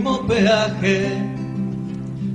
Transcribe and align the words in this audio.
último 0.00 0.26
peaje. 0.26 1.12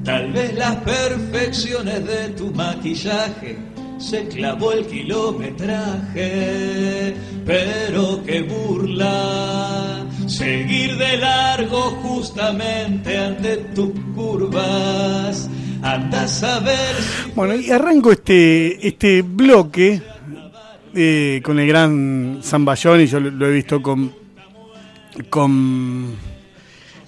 Tal 0.04 0.32
vez 0.32 0.54
las 0.56 0.78
perfecciones 0.78 2.04
de 2.06 2.30
tu 2.30 2.50
maquillaje 2.52 3.58
se 3.98 4.28
clavó 4.28 4.72
el 4.74 4.86
kilometraje, 4.86 7.16
pero 7.46 8.22
qué 8.26 8.42
burla 8.44 10.06
seguir 10.28 10.96
de 10.98 11.18
largo 11.18 11.82
justamente 12.04 13.18
ante 13.18 13.58
tus 13.74 13.92
curvas. 14.16 15.50
Andas 15.82 16.44
a 16.44 16.60
ver. 16.60 16.96
Bueno, 17.36 17.56
y 17.56 17.72
arranco 17.72 18.12
este, 18.12 18.88
este 18.88 19.24
bloque 19.24 20.00
eh, 20.94 21.42
con 21.44 21.60
el 21.60 21.68
gran 21.68 22.42
Zamballón 22.44 23.02
y 23.02 23.08
yo 23.08 23.20
lo, 23.20 23.48
he 23.48 23.52
visto 23.52 23.82
con. 23.82 24.14
con 25.30 26.35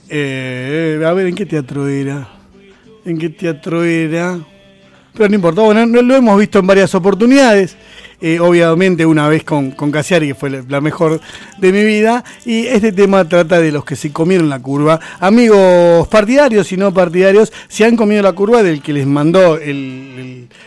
eh, 0.10 1.04
a 1.06 1.14
ver, 1.14 1.28
¿en 1.28 1.36
qué 1.36 1.46
teatro 1.46 1.88
era? 1.88 2.28
¿En 3.06 3.18
qué 3.18 3.30
teatro 3.30 3.84
era? 3.84 4.40
Pero 5.14 5.30
no 5.30 5.36
importa, 5.36 5.62
bueno, 5.62 5.86
lo 5.86 6.16
hemos 6.16 6.40
visto 6.40 6.60
en 6.60 6.68
varias 6.68 6.94
oportunidades. 6.94 7.76
Eh, 8.20 8.40
obviamente 8.40 9.06
una 9.06 9.30
vez 9.30 9.44
con, 9.44 9.72
con 9.72 9.92
Casiari, 9.92 10.30
que 10.30 10.36
fue 10.36 10.64
la 10.68 10.82
mejor 10.82 11.22
de 11.60 11.72
mi 11.72 11.84
vida, 11.84 12.24
y 12.46 12.66
este 12.66 12.92
tema 12.92 13.28
trata 13.30 13.60
de 13.60 13.72
los 13.72 13.86
que 13.86 13.96
se 13.96 14.12
comieron 14.12 14.50
la 14.50 14.60
curva. 14.60 15.00
Amigos 15.20 16.08
partidarios 16.08 16.72
y 16.72 16.78
no 16.78 16.94
partidarios, 16.94 17.54
se 17.68 17.86
han 17.86 17.96
comido 17.96 18.24
la 18.24 18.34
curva 18.34 18.64
del 18.64 18.82
que 18.82 18.94
les 18.94 19.06
mandó 19.06 19.60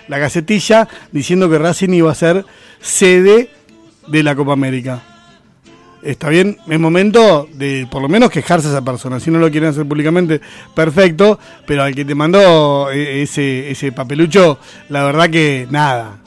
la 0.09 0.18
gacetilla 0.18 0.88
diciendo 1.10 1.51
que 1.51 1.59
Racing 1.59 1.91
iba 1.91 2.12
a 2.12 2.15
ser 2.15 2.45
sede 2.80 3.51
de 4.07 4.23
la 4.23 4.37
Copa 4.37 4.52
América. 4.52 5.09
Está 6.02 6.30
bien, 6.30 6.56
es 6.66 6.80
momento 6.80 7.46
de 7.52 7.86
por 7.90 8.00
lo 8.00 8.09
menos 8.09 8.30
quejarse 8.30 8.68
a 8.68 8.70
esa 8.70 8.82
persona. 8.82 9.20
Si 9.20 9.30
no 9.30 9.38
lo 9.38 9.50
quieren 9.50 9.68
hacer 9.68 9.86
públicamente, 9.86 10.40
perfecto. 10.74 11.38
Pero 11.66 11.82
al 11.82 11.95
que 11.95 12.04
te 12.04 12.15
mandó 12.15 12.90
eh, 12.90 13.23
ese, 13.23 13.70
ese 13.70 13.92
papelucho, 13.92 14.59
la 14.88 15.04
verdad 15.04 15.29
que 15.29 15.66
nada. 15.70 16.18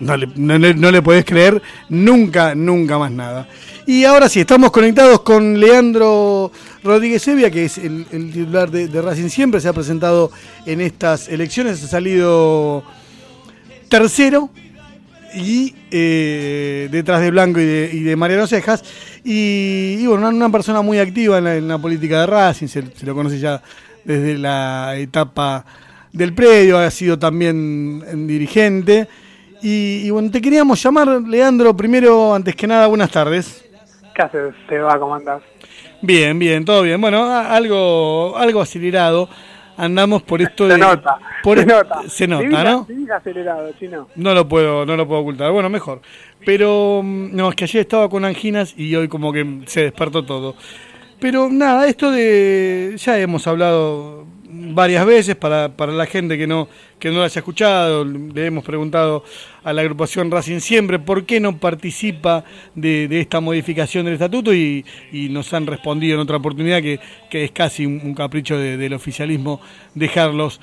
No 0.00 0.16
le, 0.16 0.26
no, 0.74 0.90
le 0.90 1.02
podés 1.02 1.24
creer 1.24 1.62
nunca, 1.88 2.54
nunca 2.54 2.98
más 2.98 3.12
nada. 3.12 3.48
Y 3.86 4.04
ahora 4.04 4.28
sí, 4.28 4.40
estamos 4.40 4.72
conectados 4.72 5.20
con 5.20 5.58
Leandro 5.58 6.50
Rodríguez 6.82 7.26
Evia, 7.28 7.50
que 7.50 7.66
es 7.66 7.78
el, 7.78 8.06
titular 8.10 8.70
de, 8.70 8.88
de, 8.88 9.02
Racing 9.02 9.28
Siempre, 9.28 9.60
se 9.60 9.68
ha 9.68 9.72
presentado 9.72 10.32
en 10.66 10.80
estas 10.80 11.28
elecciones, 11.28 11.82
ha 11.84 11.86
salido 11.86 12.82
tercero 13.88 14.50
y 15.34 15.74
eh, 15.90 16.88
detrás 16.90 17.20
de 17.20 17.30
Blanco 17.30 17.60
y 17.60 18.02
de, 18.02 18.16
Mariano 18.16 18.46
Cejas. 18.46 18.82
Y, 19.24 20.06
bueno, 20.06 20.28
una, 20.28 20.50
persona 20.50 20.82
muy 20.82 20.98
activa 20.98 21.38
en 21.38 21.68
la, 21.68 21.78
política 21.78 22.20
de 22.20 22.26
Racing, 22.26 22.66
se, 22.66 22.82
lo 23.04 23.14
conoce 23.14 23.38
ya 23.38 23.62
desde 24.04 24.36
la 24.36 24.96
etapa 24.96 25.64
del 26.12 26.34
predio, 26.34 26.78
ha 26.78 26.90
sido 26.90 27.18
también 27.18 28.26
dirigente. 28.26 29.08
Y, 29.62 30.10
bueno, 30.10 30.30
te 30.30 30.40
queríamos 30.40 30.82
llamar, 30.82 31.22
Leandro, 31.22 31.76
primero, 31.76 32.34
antes 32.34 32.56
que 32.56 32.66
nada, 32.66 32.86
buenas 32.86 33.10
tardes. 33.10 33.64
¿Qué 34.14 34.22
haces, 34.22 34.54
va 34.70 34.98
¿Cómo 34.98 35.14
andás? 35.14 35.42
Bien, 36.02 36.38
bien, 36.38 36.64
todo 36.64 36.82
bien. 36.82 37.00
Bueno, 37.00 37.32
algo, 37.32 38.36
algo 38.36 38.60
acelerado 38.60 39.28
andamos 39.82 40.22
por 40.22 40.40
esto 40.40 40.68
se 40.68 40.78
Nota, 40.78 41.18
se 41.42 41.66
nota, 41.66 42.02
se 42.08 42.28
nota, 42.28 42.64
¿no? 42.64 42.86
acelerado, 43.12 43.70
no. 43.90 44.08
No 44.14 44.34
lo 44.34 44.48
puedo, 44.48 44.86
no 44.86 44.96
lo 44.96 45.08
puedo 45.08 45.22
ocultar. 45.22 45.50
Bueno, 45.50 45.68
mejor. 45.68 46.00
Pero 46.46 47.00
mm, 47.02 47.34
no, 47.34 47.50
es 47.50 47.56
que 47.56 47.64
ayer 47.64 47.80
estaba 47.80 48.08
con 48.08 48.24
anginas 48.24 48.74
y 48.76 48.94
hoy 48.94 49.08
como 49.08 49.32
que 49.32 49.62
se 49.66 49.82
despertó 49.82 50.24
todo. 50.24 50.54
Pero 51.18 51.48
nada, 51.50 51.86
esto 51.88 52.10
de 52.10 52.94
ya 52.96 53.18
hemos 53.18 53.46
hablado 53.46 54.24
varias 54.52 55.06
veces 55.06 55.36
para, 55.36 55.70
para 55.70 55.92
la 55.92 56.06
gente 56.06 56.36
que 56.36 56.46
no, 56.46 56.68
que 56.98 57.10
no 57.10 57.16
lo 57.16 57.24
haya 57.24 57.38
escuchado. 57.38 58.04
Le 58.04 58.46
hemos 58.46 58.64
preguntado 58.64 59.24
a 59.64 59.72
la 59.72 59.82
agrupación 59.82 60.30
Racing 60.30 60.60
Siempre 60.60 60.98
por 60.98 61.24
qué 61.24 61.40
no 61.40 61.58
participa 61.58 62.44
de, 62.74 63.08
esta 63.20 63.40
modificación 63.40 64.04
del 64.04 64.14
estatuto 64.14 64.54
y, 64.54 64.84
nos 65.30 65.52
han 65.54 65.66
respondido 65.66 66.14
en 66.14 66.20
otra 66.20 66.36
oportunidad 66.36 66.80
que, 66.82 67.00
es 67.30 67.50
casi 67.50 67.86
un, 67.86 68.14
capricho 68.14 68.58
del 68.58 68.92
oficialismo 68.92 69.60
dejarlos 69.94 70.60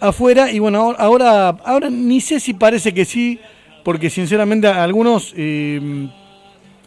afuera. 0.00 0.50
Y 0.50 0.58
bueno, 0.58 0.94
ahora, 0.98 1.48
ahora 1.48 1.90
ni 1.90 2.20
sé 2.20 2.40
si 2.40 2.54
parece 2.54 2.92
que 2.92 3.04
sí, 3.04 3.38
porque 3.82 4.10
sinceramente 4.10 4.68
algunos 4.68 5.32
eh, 5.36 5.80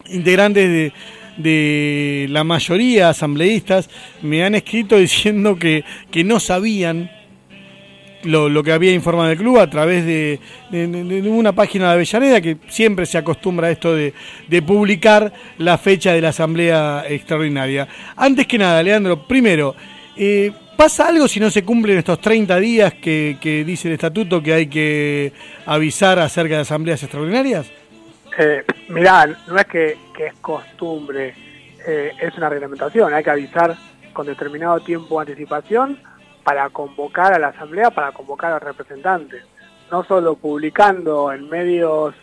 integrantes 0.09 0.69
de 0.69 0.94
de 1.38 2.28
la 2.29 2.44
mayoría 2.44 3.09
asambleístas 3.09 3.90
me 4.22 4.44
han 4.44 4.56
escrito 4.56 4.97
diciendo 4.97 5.57
que, 5.57 5.84
que 6.12 6.23
no 6.23 6.40
sabían 6.40 7.12
lo, 8.25 8.50
lo, 8.50 8.63
que 8.63 8.72
había 8.72 8.91
informado 8.91 9.31
el 9.31 9.38
club 9.38 9.59
a 9.59 9.69
través 9.69 10.06
de, 10.06 10.40
una 11.28 11.53
página 11.53 11.88
de 11.88 11.94
Avellaneda 11.94 12.41
que 12.41 12.57
siempre 12.68 13.06
se 13.06 13.18
acostumbra 13.18 13.68
a 13.68 13.72
esto 13.72 13.94
de, 13.96 14.13
publicar 14.66 15.31
la 15.59 15.78
fecha 15.78 16.13
de 16.13 16.22
la 16.22 16.29
asamblea 16.29 17.06
extraordinaria. 17.07 17.88
Antes 18.16 18.47
que 18.47 18.57
nada, 18.57 18.81
Leandro, 18.81 19.28
primero, 19.28 19.75
eh, 20.17 20.52
¿pasa 20.75 21.07
algo 21.07 21.28
si 21.28 21.40
no 21.40 21.52
se 21.52 21.63
cumplen 21.63 22.00
estos 22.00 22.19
30 22.19 22.59
días 22.59 22.94
que, 22.96 23.38
que 23.40 23.63
dice 23.63 23.90
el 23.90 23.94
estatuto 23.94 24.41
que 24.41 24.53
hay 24.53 24.67
que 24.67 25.31
avisar 25.66 26.19
acerca 26.19 26.56
de 26.56 26.62
asambleas 26.62 27.03
extraordinarias? 27.03 27.67
Eh, 28.38 28.66
mirá, 28.90 29.28
no 29.47 29.57
es 29.57 29.66
que, 29.66 29.97
es 30.19 30.34
costumbre, 30.41 31.34
eh, 31.88 32.12
es 32.19 32.35
una 32.38 32.50
reglamentación, 32.50 33.13
hay 33.13 33.23
que 33.23 33.29
avisar 33.29 33.75
con 34.12 34.25
determinado 34.25 34.79
tiempo 34.81 35.16
de 35.16 35.31
anticipación 35.31 36.00
para 36.44 36.69
convocar 36.69 37.34
a 37.34 37.40
la 37.40 37.47
asamblea, 37.47 37.91
para 37.91 38.12
convocar 38.12 38.51
a 38.51 38.59
representantes, 38.59 39.46
no 39.90 40.03
solo 40.03 40.35
publicando 40.35 41.31
en 41.31 41.50
medios 41.50 42.13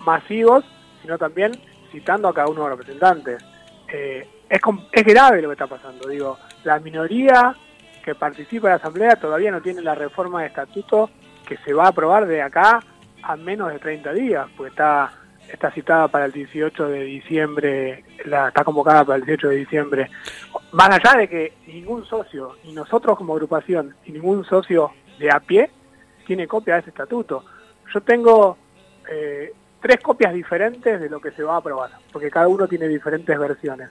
masivos, 0.00 0.64
sino 1.02 1.18
también 1.18 1.52
citando 1.90 2.28
a 2.28 2.34
cada 2.34 2.48
uno 2.48 2.62
de 2.62 2.70
los 2.70 2.78
representantes. 2.78 3.44
Eh, 3.88 4.28
es, 4.48 4.60
es 4.92 5.04
grave 5.04 5.42
lo 5.42 5.48
que 5.48 5.54
está 5.54 5.66
pasando, 5.66 6.08
digo, 6.08 6.38
la 6.62 6.78
minoría 6.78 7.56
que 8.04 8.14
participa 8.14 8.68
en 8.68 8.70
la 8.70 8.76
asamblea 8.76 9.16
todavía 9.16 9.50
no 9.50 9.60
tiene 9.60 9.82
la 9.82 9.96
reforma 9.96 10.42
de 10.42 10.46
estatuto 10.46 11.10
que 11.44 11.56
se 11.58 11.72
va 11.72 11.86
a 11.86 11.88
aprobar 11.88 12.26
de 12.26 12.40
acá 12.40 12.80
a 13.22 13.36
menos 13.36 13.72
de 13.72 13.80
30 13.80 14.12
días, 14.12 14.46
pues 14.56 14.70
está 14.70 15.10
está 15.52 15.70
citada 15.70 16.08
para 16.08 16.26
el 16.26 16.32
18 16.32 16.88
de 16.88 17.04
diciembre, 17.04 18.04
la, 18.24 18.48
está 18.48 18.64
convocada 18.64 19.04
para 19.04 19.16
el 19.16 19.24
18 19.24 19.48
de 19.48 19.56
diciembre. 19.56 20.10
Más 20.72 20.90
allá 20.90 21.18
de 21.18 21.28
que 21.28 21.52
ningún 21.66 22.04
socio, 22.04 22.56
y 22.64 22.72
nosotros 22.72 23.16
como 23.16 23.34
agrupación, 23.34 23.94
y 24.04 24.12
ningún 24.12 24.44
socio 24.44 24.92
de 25.18 25.30
a 25.30 25.40
pie, 25.40 25.70
tiene 26.26 26.46
copia 26.46 26.74
de 26.74 26.80
ese 26.80 26.90
estatuto. 26.90 27.44
Yo 27.92 28.00
tengo 28.00 28.56
eh, 29.10 29.52
tres 29.80 30.00
copias 30.00 30.34
diferentes 30.34 31.00
de 31.00 31.08
lo 31.08 31.20
que 31.20 31.30
se 31.30 31.42
va 31.42 31.54
a 31.54 31.58
aprobar, 31.58 31.90
porque 32.12 32.30
cada 32.30 32.48
uno 32.48 32.66
tiene 32.66 32.88
diferentes 32.88 33.38
versiones. 33.38 33.90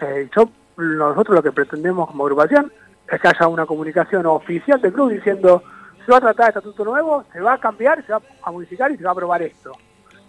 Eh, 0.00 0.28
yo, 0.34 0.50
nosotros 0.76 1.36
lo 1.36 1.42
que 1.42 1.52
pretendemos 1.52 2.08
como 2.08 2.24
agrupación 2.24 2.72
es 3.10 3.20
que 3.20 3.28
haya 3.28 3.48
una 3.48 3.66
comunicación 3.66 4.26
oficial 4.26 4.80
del 4.80 4.92
club 4.92 5.10
diciendo 5.10 5.62
se 6.04 6.12
va 6.12 6.18
a 6.18 6.20
tratar 6.20 6.46
de 6.46 6.58
estatuto 6.58 6.84
nuevo, 6.84 7.24
se 7.32 7.40
va 7.40 7.54
a 7.54 7.58
cambiar, 7.58 8.04
se 8.04 8.12
va 8.12 8.20
a 8.42 8.50
modificar 8.50 8.90
y 8.90 8.96
se 8.96 9.04
va 9.04 9.10
a 9.10 9.12
aprobar 9.12 9.42
esto. 9.42 9.72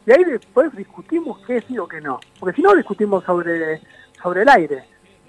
Y 0.06 0.12
ahí 0.12 0.24
después 0.24 0.76
discutimos 0.76 1.40
qué 1.46 1.62
sí 1.62 1.78
o 1.78 1.88
qué 1.88 2.02
no. 2.02 2.20
Porque 2.40 2.56
si 2.56 2.62
no, 2.62 2.74
discutimos 2.76 3.24
sobre, 3.24 3.82
sobre 4.22 4.42
el 4.42 4.50
aire. 4.50 4.84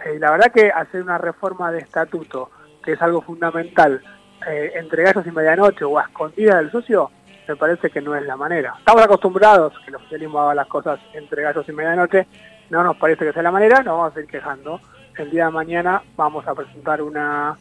Eh, 0.04 0.18
la 0.18 0.30
verdad 0.30 0.52
que 0.52 0.70
hacer 0.70 1.02
una 1.02 1.18
reforma 1.18 1.70
de 1.70 1.80
estatuto, 1.80 2.50
que 2.82 2.92
es 2.92 3.02
algo 3.02 3.20
fundamental, 3.20 4.02
eh, 4.46 4.72
entre 4.76 5.02
gallos 5.02 5.26
y 5.26 5.30
medianoche 5.30 5.84
o 5.84 5.98
a 5.98 6.04
escondidas 6.04 6.56
del 6.56 6.70
socio, 6.70 7.10
me 7.46 7.56
parece 7.56 7.90
que 7.90 8.00
no 8.00 8.14
es 8.14 8.22
la 8.24 8.36
manera. 8.36 8.74
Estamos 8.78 9.02
acostumbrados 9.02 9.78
que 9.80 9.90
el 9.90 9.96
oficialismo 9.96 10.40
haga 10.40 10.54
las 10.54 10.66
cosas 10.66 11.00
entre 11.12 11.42
gallos 11.42 11.68
y 11.68 11.72
medianoche, 11.72 12.26
no 12.70 12.82
nos 12.82 12.96
parece 12.96 13.26
que 13.26 13.32
sea 13.32 13.42
la 13.42 13.50
manera, 13.50 13.82
nos 13.82 13.98
vamos 13.98 14.16
a 14.16 14.20
ir 14.20 14.26
quejando. 14.26 14.80
El 15.16 15.30
día 15.30 15.46
de 15.46 15.50
mañana 15.50 16.02
vamos 16.16 16.46
a 16.46 16.54
presentar 16.54 17.02
una, 17.02 17.56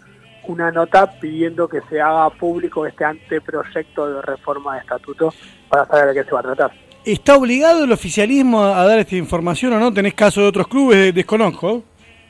una 0.47 0.71
nota 0.71 1.11
pidiendo 1.19 1.67
que 1.67 1.81
se 1.89 1.99
haga 1.99 2.29
público 2.29 2.85
este 2.85 3.03
anteproyecto 3.03 4.13
de 4.13 4.21
reforma 4.21 4.75
de 4.75 4.81
estatuto 4.81 5.33
para 5.67 5.85
saber 5.85 6.13
de 6.13 6.13
qué 6.13 6.23
se 6.23 6.31
va 6.31 6.39
a 6.39 6.43
tratar. 6.43 6.88
¿Está 7.05 7.37
obligado 7.37 7.85
el 7.85 7.91
oficialismo 7.91 8.61
a 8.61 8.85
dar 8.85 8.99
esta 8.99 9.15
información 9.15 9.73
o 9.73 9.79
no? 9.79 9.93
¿Tenés 9.93 10.13
caso 10.13 10.41
de 10.41 10.47
otros 10.47 10.67
clubes? 10.67 11.13
Desconozco. 11.15 11.83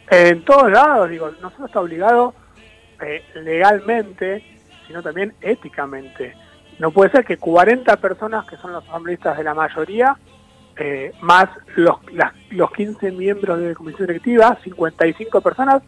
En 0.10 0.44
todos 0.46 0.72
lados, 0.72 1.10
digo, 1.10 1.32
no 1.42 1.50
solo 1.52 1.66
está 1.66 1.80
obligado 1.80 2.34
eh, 3.02 3.24
legalmente, 3.36 4.44
sino 4.88 5.02
también 5.02 5.34
éticamente. 5.42 6.36
No 6.78 6.92
puede 6.92 7.12
ser 7.12 7.26
que 7.26 7.38
40 7.38 7.98
personas, 7.98 8.46
que 8.46 8.58
son 8.58 8.72
los 8.72 8.88
asambleístas 8.88 9.38
de 9.38 9.44
la 9.44 9.54
mayoría, 9.54 10.16
eh, 10.78 11.14
más 11.22 11.50
los, 11.76 11.98
los 12.52 12.72
15 12.72 13.12
miembros 13.12 13.60
de 13.60 13.70
la 13.70 13.76
comisión 13.76 14.08
directiva, 14.08 14.58
55 14.64 15.42
personas, 15.42 15.82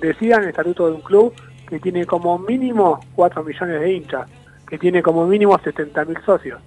decidan 0.00 0.44
el 0.44 0.50
estatuto 0.50 0.86
de 0.86 0.92
un 0.92 1.02
club 1.02 1.34
que 1.68 1.80
tiene 1.80 2.06
como 2.06 2.38
mínimo 2.38 3.00
4 3.14 3.44
millones 3.44 3.80
de 3.80 3.92
hinchas, 3.92 4.28
que 4.66 4.78
tiene 4.78 5.02
como 5.02 5.26
mínimo 5.26 5.58
70 5.58 6.04
mil 6.04 6.18
socios. 6.24 6.60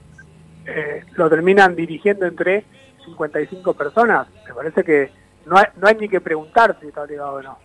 Eh, 0.66 1.04
lo 1.14 1.30
terminan 1.30 1.76
dirigiendo 1.76 2.26
entre 2.26 2.66
55 3.06 3.74
personas. 3.74 4.28
Me 4.48 4.54
parece 4.54 4.84
que 4.84 5.12
no 5.46 5.58
hay, 5.58 5.66
no 5.78 5.88
hay 5.88 5.96
ni 5.96 6.08
que 6.08 6.22
preguntar 6.22 6.78
si 6.80 6.88
está 6.88 7.04
obligado 7.04 7.34
o 7.34 7.42
no. 7.42 7.58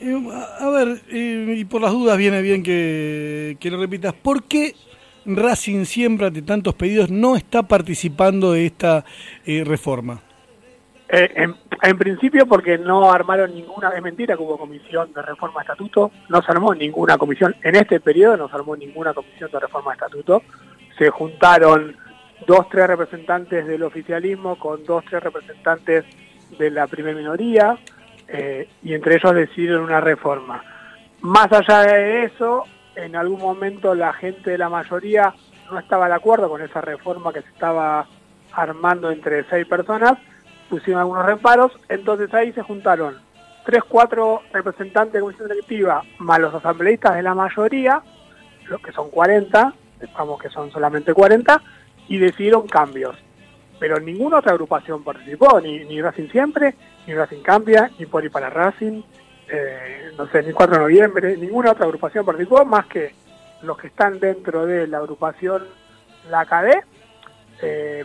Eh, 0.00 0.20
a 0.58 0.68
ver, 0.70 1.00
eh, 1.10 1.54
y 1.56 1.64
por 1.64 1.80
las 1.80 1.92
dudas 1.92 2.18
viene 2.18 2.42
bien 2.42 2.62
que, 2.62 3.56
que 3.60 3.70
lo 3.70 3.78
repitas. 3.78 4.12
¿Por 4.12 4.42
qué 4.44 4.74
Racing 5.24 5.84
siempre 5.84 6.26
ante 6.26 6.42
tantos 6.42 6.74
pedidos 6.74 7.08
no 7.08 7.36
está 7.36 7.62
participando 7.62 8.52
de 8.52 8.66
esta 8.66 9.04
eh, 9.46 9.62
reforma? 9.64 10.20
En, 11.08 11.54
en, 11.82 11.98
principio 11.98 12.46
porque 12.46 12.78
no 12.78 13.12
armaron 13.12 13.54
ninguna, 13.54 13.90
es 13.90 14.02
mentira 14.02 14.34
que 14.34 14.42
hubo 14.42 14.56
comisión 14.56 15.12
de 15.12 15.20
reforma 15.20 15.60
de 15.60 15.64
estatuto, 15.64 16.10
no 16.30 16.40
se 16.40 16.50
armó 16.50 16.74
ninguna 16.74 17.18
comisión, 17.18 17.54
en 17.62 17.76
este 17.76 18.00
periodo 18.00 18.38
no 18.38 18.48
se 18.48 18.54
armó 18.54 18.74
ninguna 18.76 19.12
comisión 19.12 19.50
de 19.52 19.60
reforma 19.60 19.90
de 19.90 19.96
estatuto, 19.96 20.42
se 20.98 21.10
juntaron 21.10 21.96
dos, 22.46 22.68
tres 22.68 22.86
representantes 22.86 23.66
del 23.66 23.82
oficialismo 23.82 24.58
con 24.58 24.84
dos, 24.84 25.04
tres 25.08 25.22
representantes 25.22 26.04
de 26.58 26.70
la 26.70 26.86
primera 26.86 27.16
minoría, 27.16 27.78
eh, 28.28 28.68
y 28.82 28.94
entre 28.94 29.16
ellos 29.16 29.34
decidieron 29.34 29.84
una 29.84 30.00
reforma. 30.00 30.62
Más 31.20 31.52
allá 31.52 31.82
de 31.82 32.24
eso, 32.24 32.64
en 32.96 33.16
algún 33.16 33.40
momento 33.40 33.94
la 33.94 34.12
gente 34.12 34.50
de 34.50 34.58
la 34.58 34.68
mayoría 34.68 35.34
no 35.70 35.78
estaba 35.78 36.08
de 36.08 36.14
acuerdo 36.14 36.48
con 36.48 36.60
esa 36.60 36.80
reforma 36.80 37.32
que 37.32 37.42
se 37.42 37.48
estaba 37.48 38.06
armando 38.52 39.10
entre 39.10 39.44
seis 39.48 39.66
personas, 39.66 40.18
pusieron 40.68 41.00
algunos 41.00 41.24
reparos, 41.24 41.72
entonces 41.88 42.32
ahí 42.34 42.52
se 42.52 42.62
juntaron 42.62 43.16
tres, 43.64 43.82
cuatro 43.88 44.42
representantes 44.52 45.14
de 45.14 45.20
comisión 45.20 45.48
directiva, 45.48 46.02
más 46.18 46.40
los 46.40 46.54
asambleístas 46.54 47.14
de 47.14 47.22
la 47.22 47.34
mayoría, 47.34 48.02
los 48.68 48.80
que 48.80 48.92
son 48.92 49.10
40, 49.10 49.72
digamos 50.06 50.40
que 50.40 50.48
son 50.50 50.70
solamente 50.70 51.14
40, 51.14 51.62
y 52.08 52.18
decidieron 52.18 52.66
cambios. 52.66 53.16
Pero 53.78 53.98
ninguna 53.98 54.38
otra 54.38 54.52
agrupación 54.52 55.02
participó, 55.02 55.60
ni, 55.60 56.00
Racing 56.00 56.28
Siempre, 56.28 56.74
ni 57.06 57.14
Racing 57.14 57.42
Cambia, 57.42 57.90
ni 57.98 58.06
Poli 58.06 58.28
para 58.28 58.50
Racing, 58.50 59.02
eh, 59.48 60.12
no 60.16 60.26
sé, 60.28 60.42
ni 60.42 60.52
4 60.52 60.76
de 60.76 60.82
noviembre, 60.82 61.36
ninguna 61.36 61.72
otra 61.72 61.86
agrupación 61.86 62.24
participó, 62.24 62.64
más 62.64 62.86
que 62.86 63.14
los 63.62 63.76
que 63.78 63.88
están 63.88 64.20
dentro 64.20 64.66
de 64.66 64.86
la 64.86 64.98
agrupación 64.98 65.64
La 66.30 66.46
CADE, 66.46 66.84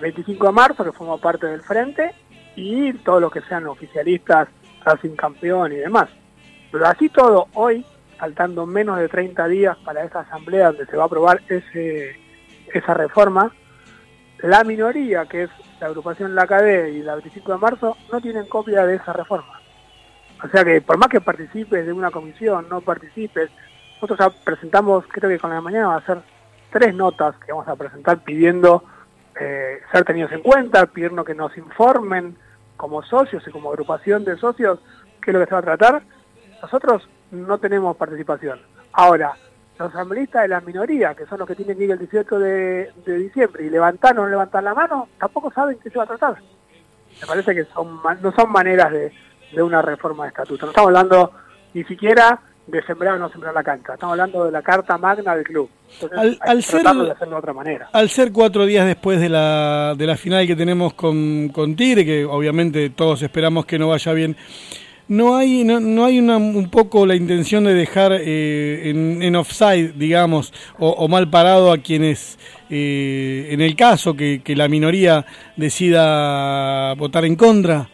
25 0.02 0.48
de 0.48 0.52
marzo, 0.52 0.84
que 0.84 0.92
forma 0.92 1.18
parte 1.18 1.48
del 1.48 1.62
frente, 1.62 2.14
y 2.56 2.94
todos 2.94 3.22
los 3.22 3.32
que 3.32 3.42
sean 3.42 3.68
oficialistas, 3.68 4.48
Racing 4.84 5.16
Campeón 5.16 5.74
y 5.74 5.78
demás. 5.78 6.10
Pero 6.72 6.86
así 6.88 7.10
todo, 7.10 7.48
hoy, 7.54 7.86
faltando 8.18 8.66
menos 8.66 9.00
de 9.00 9.10
30 9.10 9.48
días 9.48 9.78
para 9.78 10.04
esa 10.04 10.22
asamblea 10.22 10.68
donde 10.68 10.86
se 10.86 10.98
va 10.98 11.04
a 11.04 11.06
aprobar 11.06 11.42
ese, 11.48 12.16
esa 12.74 12.94
reforma, 12.94 13.54
la 14.40 14.64
minoría, 14.64 15.26
que 15.26 15.44
es 15.44 15.50
la 15.80 15.88
agrupación 15.88 16.36
La 16.36 16.48
CADE 16.48 16.92
y 16.92 17.02
la 17.02 17.16
25 17.16 17.52
de 17.54 17.58
marzo, 17.58 17.98
no 18.12 18.22
tienen 18.22 18.46
copia 18.48 18.86
de 18.86 18.96
esa 18.96 19.14
reforma. 19.14 19.62
O 20.44 20.48
sea 20.50 20.64
que 20.64 20.82
por 20.82 20.98
más 20.98 21.10
que 21.10 21.22
participes 21.22 21.86
de 21.86 21.94
una 21.94 22.12
comisión, 22.12 22.68
no 22.70 22.82
participes, 22.82 23.50
nosotros 23.96 24.20
ya 24.20 24.44
presentamos, 24.44 25.06
creo 25.08 25.30
que 25.30 25.40
con 25.40 25.50
la 25.50 25.62
mañana 25.62 25.88
va 25.88 25.96
a 25.98 26.06
ser 26.06 26.20
tres 26.72 26.94
notas 26.94 27.36
que 27.38 27.52
vamos 27.52 27.68
a 27.68 27.76
presentar 27.76 28.24
pidiendo 28.24 28.84
eh, 29.40 29.80
ser 29.92 30.04
tenidos 30.04 30.32
en 30.32 30.42
cuenta, 30.42 30.86
pidiendo 30.86 31.24
que 31.24 31.34
nos 31.34 31.58
informen 31.58 32.38
como 32.76 33.02
socios 33.02 33.44
y 33.48 33.52
como 33.52 33.70
agrupación 33.70 34.24
de 34.24 34.38
socios 34.38 34.80
qué 35.22 35.32
es 35.32 35.34
lo 35.34 35.40
que 35.40 35.48
se 35.48 35.54
va 35.54 35.60
a 35.60 35.76
tratar. 35.78 36.04
Nosotros 36.62 37.08
no 37.32 37.58
tenemos 37.58 37.96
participación. 37.98 38.60
Ahora, 38.94 39.36
los 39.78 39.90
asambleístas 39.90 40.44
de 40.44 40.48
la 40.48 40.62
minoría, 40.62 41.14
que 41.14 41.26
son 41.26 41.40
los 41.40 41.48
que 41.48 41.56
tienen 41.56 41.78
que 41.78 41.84
ir 41.84 41.92
el 41.92 42.00
18 42.00 42.40
de, 42.40 42.92
diciembre 43.06 43.66
y 43.66 43.70
levantar 43.70 44.18
o 44.18 44.24
no 44.24 44.30
levantar 44.30 44.64
la 44.64 44.74
mano, 44.74 45.08
tampoco 45.20 45.52
saben 45.52 45.78
qué 45.84 45.90
se 45.90 45.98
va 45.98 46.06
a 46.06 46.08
tratar. 46.08 46.38
Me 47.22 47.28
parece 47.28 47.56
que 47.56 47.66
son 47.66 48.00
no 48.22 48.32
son 48.32 48.52
maneras 48.52 48.92
de, 48.92 49.12
una 49.62 49.82
reforma 49.82 50.24
de 50.24 50.30
estatuto. 50.30 50.66
No 50.66 50.72
estamos 50.72 50.88
hablando 50.90 51.32
ni 51.74 51.84
siquiera 51.84 52.40
de 52.66 52.84
sembrar 52.84 53.16
o 53.16 53.20
no 53.20 53.30
sembrar 53.30 53.54
la 53.54 53.64
cancha. 53.64 53.94
Estamos 53.94 54.14
hablando 54.14 54.46
de 54.46 54.52
la 54.52 54.62
carta 54.62 54.98
magna 54.98 55.36
del 55.36 55.46
club. 55.46 55.70
al, 56.42 56.64
ser, 56.64 56.84
de 56.84 57.12
hacerlo 57.12 57.36
de 57.36 57.40
otra 57.40 57.54
manera. 57.54 57.90
Al 57.94 58.10
ser 58.10 58.32
cuatro 58.32 58.66
días 58.66 58.86
después 58.86 59.22
de 59.22 59.30
la, 59.30 59.96
de 59.98 60.06
la 60.06 60.18
final 60.18 60.46
que 60.46 60.56
tenemos 60.56 60.94
con, 60.94 61.50
con 61.50 61.76
Tigre, 61.76 62.04
que 62.04 62.26
obviamente 62.26 62.90
todos 62.90 63.22
esperamos 63.22 63.66
que 63.66 63.80
no 63.80 63.88
vaya 63.88 64.12
bien, 64.12 64.36
no 65.08 65.38
hay 65.38 65.64
no, 65.64 65.80
no 65.80 66.06
hay 66.06 66.20
una, 66.20 66.38
un 66.38 66.70
poco 66.70 67.06
la 67.06 67.16
intención 67.16 67.64
de 67.64 67.74
dejar 67.74 68.12
eh, 68.14 68.90
en, 68.90 69.22
en, 69.22 69.36
offside, 69.36 69.94
digamos, 69.96 70.54
o, 70.78 71.08
mal 71.08 71.30
parado 71.30 71.72
a 71.72 71.78
quienes, 71.78 72.38
eh, 72.70 73.48
en 73.52 73.62
el 73.62 73.76
caso 73.76 74.16
que, 74.16 74.42
que, 74.44 74.56
la 74.56 74.68
minoría 74.68 75.26
decida 75.56 76.94
votar 76.96 77.26
en 77.26 77.36
contra, 77.36 77.90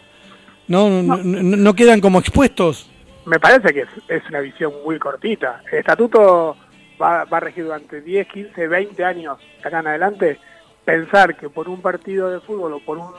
¿no? 0.68 0.90
No, 0.90 1.18
no, 1.18 1.74
quedan 1.74 2.02
como 2.02 2.20
expuestos. 2.20 2.90
Me 3.26 3.40
parece 3.40 3.74
que 3.74 3.86
es, 4.08 4.24
una 4.30 4.40
visión 4.40 4.74
muy 4.84 5.00
cortita. 5.00 5.62
El 5.72 5.80
estatuto 5.80 6.58
va, 7.02 7.26
va 7.26 7.38
a 7.38 7.40
regir 7.40 7.64
durante 7.64 8.02
10, 8.02 8.28
15, 8.28 8.68
20 8.68 9.04
años 9.06 9.38
acá 9.64 9.80
en 9.80 9.88
adelante. 9.88 10.40
Pensar 10.84 11.38
que 11.38 11.50
por 11.50 11.70
un 11.70 11.82
partido 11.82 12.30
de 12.30 12.42
fútbol 12.42 12.74
o 12.74 12.80
por, 12.80 12.98
un, 12.98 13.12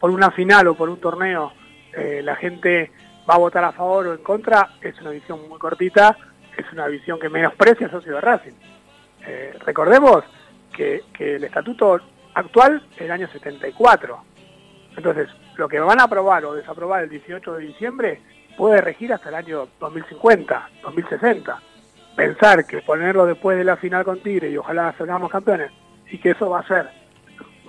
por 0.00 0.10
una 0.10 0.32
final 0.32 0.66
o 0.66 0.74
por 0.74 0.88
un 0.88 0.98
torneo 0.98 1.52
eh, 1.96 2.20
la 2.22 2.36
gente 2.36 2.90
va 3.28 3.34
a 3.34 3.38
votar 3.38 3.64
a 3.64 3.72
favor 3.72 4.06
o 4.06 4.14
en 4.14 4.22
contra, 4.22 4.70
es 4.80 5.00
una 5.00 5.10
visión 5.10 5.48
muy 5.48 5.58
cortita, 5.58 6.16
es 6.56 6.72
una 6.72 6.86
visión 6.86 7.18
que 7.18 7.28
menosprecia 7.28 7.86
al 7.86 7.92
socio 7.92 8.14
de 8.14 8.20
Racing. 8.20 8.52
Eh, 9.26 9.54
recordemos 9.64 10.24
que, 10.72 11.02
el 11.18 11.44
estatuto 11.44 12.00
actual 12.34 12.82
es 12.94 13.02
el 13.02 13.10
año 13.10 13.28
74. 13.28 14.18
Entonces, 14.96 15.28
lo 15.56 15.68
que 15.68 15.80
van 15.80 16.00
a 16.00 16.04
aprobar 16.04 16.44
o 16.44 16.54
desaprobar 16.54 17.04
el 17.04 17.10
18 17.10 17.54
de 17.54 17.66
diciembre 17.66 18.22
puede 18.56 18.80
regir 18.80 19.12
hasta 19.12 19.28
el 19.28 19.34
año 19.34 19.68
2050, 19.80 20.70
2060. 20.82 21.62
Pensar 22.14 22.66
que 22.66 22.80
ponerlo 22.80 23.26
después 23.26 23.58
de 23.58 23.64
la 23.64 23.76
final 23.76 24.04
con 24.04 24.20
Tigre 24.20 24.50
y 24.50 24.56
ojalá 24.56 24.94
salgamos 24.96 25.30
campeones 25.30 25.70
y 26.10 26.18
que 26.18 26.30
eso 26.30 26.48
va 26.48 26.58
a 26.58 26.62
hacer 26.62 26.88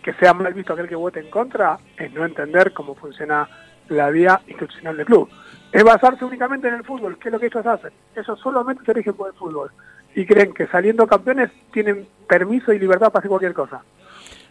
que 0.08 0.14
sea 0.14 0.34
mal 0.34 0.54
visto 0.54 0.72
aquel 0.72 0.88
que 0.88 0.96
vote 0.96 1.20
en 1.20 1.30
contra 1.30 1.80
es 1.98 2.14
no 2.14 2.24
entender 2.24 2.72
cómo 2.72 2.96
funciona 2.96 3.46
la 3.90 4.10
vía 4.10 4.42
institucional 4.48 4.98
del 4.98 5.06
club 5.06 5.30
es 5.72 5.84
basarse 5.84 6.26
únicamente 6.26 6.68
en 6.68 6.74
el 6.76 6.84
fútbol, 6.84 7.18
que 7.20 7.30
es 7.30 7.34
lo 7.34 7.40
que 7.40 7.46
ellos 7.48 7.66
hacen. 7.66 7.92
Ellos 8.16 8.40
solamente 8.40 8.84
se 8.86 8.94
rigen 8.94 9.14
por 9.14 9.30
el 9.30 9.36
fútbol. 9.36 9.72
Y 10.16 10.26
creen 10.26 10.54
que 10.54 10.68
saliendo 10.68 11.06
campeones 11.06 11.52
tienen 11.72 12.08
permiso 12.28 12.74
y 12.74 12.80
libertad 12.80 13.12
para 13.12 13.20
hacer 13.20 13.30
cualquier 13.30 13.54
cosa. 13.54 13.84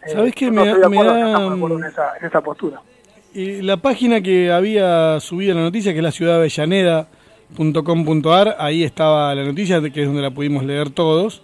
¿Sabes 0.05 0.33
qué? 0.33 0.51
me, 0.51 0.63
da... 0.63 0.73
en, 0.73 0.83
esa, 1.83 2.17
en 2.17 2.27
esa 2.27 2.41
postura. 2.41 2.79
Y 3.33 3.61
la 3.61 3.77
página 3.77 4.21
que 4.21 4.51
había 4.51 5.19
subido 5.19 5.55
la 5.55 5.61
noticia, 5.61 5.91
que 5.91 5.99
es 5.99 6.03
la 6.03 6.11
ciudad 6.11 6.33
de 6.33 6.39
Avellaneda.com.ar, 6.39 8.55
ahí 8.59 8.83
estaba 8.83 9.33
la 9.35 9.43
noticia, 9.43 9.81
que 9.81 10.01
es 10.01 10.07
donde 10.07 10.21
la 10.21 10.31
pudimos 10.31 10.63
leer 10.63 10.91
todos. 10.91 11.41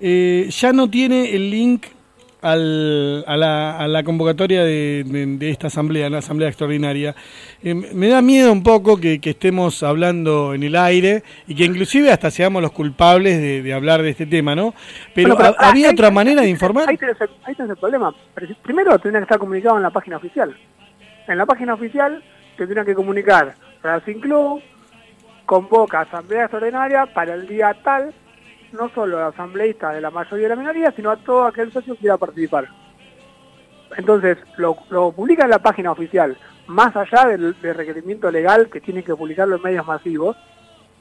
Eh, 0.00 0.48
ya 0.50 0.72
no 0.72 0.90
tiene 0.90 1.34
el 1.34 1.50
link 1.50 1.86
al, 2.52 3.24
a, 3.26 3.36
la, 3.36 3.76
a, 3.78 3.88
la, 3.88 4.02
convocatoria 4.02 4.64
de, 4.64 5.04
de, 5.04 5.50
esta 5.50 5.66
asamblea, 5.66 6.08
la 6.08 6.18
asamblea 6.18 6.48
extraordinaria. 6.48 7.14
Eh, 7.62 7.74
me 7.74 8.08
da 8.08 8.22
miedo 8.22 8.52
un 8.52 8.62
poco 8.62 8.98
que, 8.98 9.20
que, 9.20 9.30
estemos 9.30 9.82
hablando 9.82 10.54
en 10.54 10.62
el 10.62 10.76
aire 10.76 11.22
y 11.46 11.54
que 11.54 11.64
inclusive 11.64 12.12
hasta 12.12 12.30
seamos 12.30 12.62
los 12.62 12.72
culpables 12.72 13.38
de, 13.38 13.62
de 13.62 13.74
hablar 13.74 14.02
de 14.02 14.10
este 14.10 14.26
tema, 14.26 14.54
¿no? 14.54 14.74
Pero, 15.14 15.36
¿había 15.58 15.90
otra 15.90 16.10
manera 16.10 16.42
de 16.42 16.48
informar? 16.48 16.88
Ahí 16.88 16.96
tenés, 16.96 17.16
el, 17.20 17.76
problema. 17.76 18.14
Primero 18.62 18.98
tendría 18.98 19.20
que 19.20 19.24
estar 19.24 19.38
comunicado 19.38 19.76
en 19.76 19.82
la 19.82 19.90
página 19.90 20.16
oficial. 20.16 20.56
En 21.26 21.38
la 21.38 21.46
página 21.46 21.74
oficial 21.74 22.22
tendrían 22.56 22.86
que 22.86 22.94
comunicar 22.94 23.54
Racing 23.82 24.20
Club 24.20 24.62
convoca 25.44 26.00
asamblea 26.00 26.42
extraordinaria 26.42 27.06
para 27.06 27.34
el 27.34 27.46
día 27.46 27.74
tal 27.82 28.14
no 28.72 28.88
solo 28.90 29.18
a 29.18 29.28
asambleístas 29.28 29.94
de 29.94 30.00
la 30.00 30.10
mayoría 30.10 30.48
de 30.48 30.54
la 30.54 30.60
minoría, 30.60 30.92
sino 30.92 31.10
a 31.10 31.16
todo 31.16 31.44
aquel 31.44 31.72
socio 31.72 31.94
que 31.94 32.00
quiera 32.00 32.16
participar. 32.16 32.68
Entonces, 33.96 34.38
lo, 34.56 34.76
lo 34.90 35.12
publica 35.12 35.44
en 35.44 35.50
la 35.50 35.58
página 35.58 35.92
oficial, 35.92 36.36
más 36.66 36.94
allá 36.96 37.26
del, 37.26 37.54
requerimiento 37.60 38.30
legal 38.30 38.68
que 38.68 38.80
tienen 38.80 39.04
que 39.04 39.14
publicarlo 39.14 39.56
en 39.56 39.62
medios 39.62 39.86
masivos, 39.86 40.36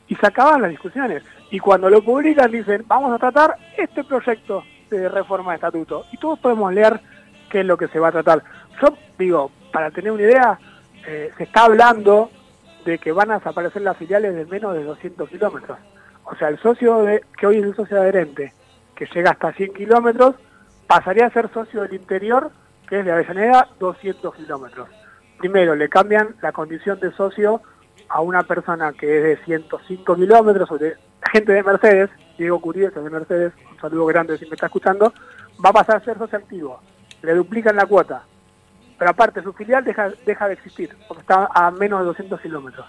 y 0.07 0.15
se 0.15 0.27
acaban 0.27 0.62
las 0.62 0.72
discusiones. 0.72 1.24
Y 1.50 1.60
cuando 1.60 1.89
lo 1.89 2.03
publican 2.03 2.51
dicen, 2.51 2.84
vamos 2.88 3.12
a 3.12 3.17
tratar 3.17 3.57
este 3.75 4.03
proyecto 4.03 4.63
de 4.89 5.10
reforma 5.10 5.51
de 5.51 5.55
estatuto. 5.55 6.05
Y 6.12 6.17
todos 6.17 6.38
podemos 6.38 6.72
leer 6.72 7.01
qué 7.50 7.62
es 7.62 7.65
lo 7.65 7.75
que 7.75 7.88
se 7.88 8.00
va 8.00 8.10
a 8.10 8.12
tratar. 8.12 8.43
Yo 8.81 8.95
digo, 9.17 9.51
para 9.72 9.89
tener 9.89 10.12
una 10.12 10.22
idea, 10.22 10.60
eh, 11.07 11.31
se 11.38 11.43
está 11.45 11.63
hablando 11.63 12.29
de 12.86 13.00
que 13.00 13.12
van 13.12 13.31
a 13.31 13.39
desaparecer 13.39 13.81
las 13.81 13.98
filiales 13.98 14.36
de 14.36 14.45
menos 14.45 14.75
de 14.75 14.84
200 14.84 15.27
kilómetros. 15.27 15.79
O 16.25 16.36
sea, 16.36 16.50
el 16.50 16.60
socio 16.60 17.03
de, 17.03 17.24
que 17.38 17.48
hoy 17.48 17.58
es 17.58 17.63
el 17.63 17.75
socio 17.75 18.00
adherente, 18.00 18.53
que 18.96 19.05
llega 19.13 19.32
hasta 19.32 19.53
100 19.53 19.74
kilómetros, 19.74 20.36
pasaría 20.88 21.27
a 21.27 21.32
ser 21.32 21.51
socio 21.53 21.84
del 21.84 21.94
interior, 21.94 22.51
que 22.88 23.00
es 23.00 23.05
de 23.05 23.12
Avellaneda, 23.12 23.70
200 23.79 24.34
kilómetros. 24.36 24.89
Primero, 25.38 25.75
le 25.75 25.89
cambian 25.89 26.36
la 26.41 26.51
condición 26.51 27.00
de 27.00 27.12
socio 27.12 27.62
a 28.10 28.22
una 28.22 28.44
persona 28.44 28.94
que 28.94 29.17
es 29.17 29.24
de 29.24 29.46
105 29.46 30.15
kilómetros, 30.15 30.72
o 30.72 30.77
de 30.77 30.96
gente 31.32 31.53
de 31.53 31.63
Mercedes, 31.63 32.10
Diego 32.38 32.60
Curie, 32.60 32.91
que 32.91 33.00
es 33.00 33.05
de 33.05 33.12
Mercedes, 33.12 33.53
un 33.72 33.79
saludo 33.79 34.05
grande 34.05 34.38
si 34.38 34.46
me 34.46 34.55
está 34.55 34.65
escuchando, 34.67 35.13
va 35.63 35.70
a 35.70 35.74
pasar 35.74 35.98
a 35.98 36.05
ser 36.05 36.17
socio 36.17 36.38
activo. 36.38 36.79
Le 37.22 37.34
duplican 37.34 37.75
la 37.75 37.86
cuota. 37.86 38.24
Pero 38.98 39.12
aparte, 39.12 39.44
su 39.44 39.53
filial 39.53 39.84
deja, 39.84 40.12
deja 40.25 40.48
de 40.48 40.53
existir, 40.53 40.96
porque 41.08 41.22
está 41.22 41.50
a 41.53 41.70
menos 41.72 42.00
de 42.00 42.05
200 42.05 42.39
kilómetros. 42.39 42.86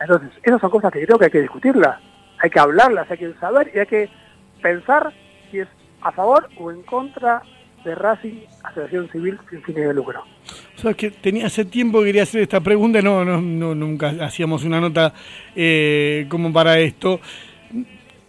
Entonces, 0.00 0.30
esas 0.42 0.60
son 0.60 0.70
cosas 0.70 0.90
que 0.90 1.04
creo 1.04 1.18
que 1.18 1.26
hay 1.26 1.30
que 1.30 1.42
discutirlas, 1.42 2.00
hay 2.42 2.50
que 2.50 2.58
hablarlas, 2.58 3.08
hay 3.10 3.18
que 3.18 3.32
saber 3.34 3.70
y 3.74 3.78
hay 3.78 3.86
que 3.86 4.08
pensar 4.60 5.12
si 5.50 5.60
es 5.60 5.68
a 6.00 6.10
favor 6.10 6.48
o 6.58 6.72
en 6.72 6.82
contra 6.82 7.42
de 7.84 7.94
Racing 7.94 8.40
Asociación 8.64 9.08
Civil 9.10 9.38
sin 9.48 9.62
fines 9.62 9.88
de 9.88 9.94
lucro. 9.94 10.24
Sabes 10.74 10.96
que 10.96 11.10
tenía 11.12 11.46
hace 11.46 11.64
tiempo 11.64 12.00
que 12.00 12.06
quería 12.06 12.24
hacer 12.24 12.42
esta 12.42 12.60
pregunta, 12.60 13.00
no, 13.00 13.24
no, 13.24 13.40
no 13.40 13.74
nunca 13.74 14.12
hacíamos 14.20 14.64
una 14.64 14.80
nota 14.80 15.14
eh, 15.54 16.26
como 16.28 16.52
para 16.52 16.78
esto. 16.80 17.20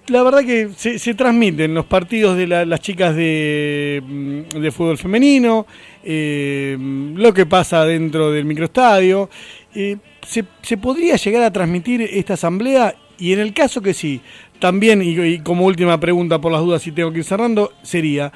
La 0.07 0.21
verdad 0.21 0.41
que 0.41 0.69
se, 0.75 0.99
se 0.99 1.13
transmiten 1.15 1.73
los 1.73 1.85
partidos 1.85 2.37
de 2.37 2.45
las 2.45 2.79
chicas 2.81 3.15
de, 3.15 4.03
mm, 4.05 4.59
de, 4.59 4.71
fútbol 4.71 4.97
femenino, 4.97 5.65
eh, 6.03 6.77
lo 7.15 7.33
que 7.33 7.45
pasa 7.45 7.85
dentro 7.85 8.31
del 8.31 8.45
microestadio. 8.45 9.29
Eh, 9.73 9.97
se, 10.21 10.43
se, 10.61 10.77
podría 10.77 11.15
llegar 11.15 11.43
a 11.43 11.51
transmitir 11.51 12.01
esta 12.01 12.33
asamblea? 12.33 12.93
Y 13.23 13.31
en 13.31 13.39
el 13.39 13.53
caso 13.53 13.81
que 13.81 13.93
sí, 13.93 14.21
también, 14.59 15.01
y, 15.01 15.39
como 15.39 15.63
última 15.63 15.97
pregunta 15.97 16.39
por 16.39 16.51
las 16.51 16.59
dudas, 16.59 16.81
si 16.81 16.91
tengo 16.91 17.09
que 17.13 17.19
ir 17.19 17.23
cerrando, 17.23 17.71
sería, 17.81 18.33